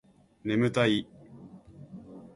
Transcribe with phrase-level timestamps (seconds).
[0.43, 1.07] 眠たい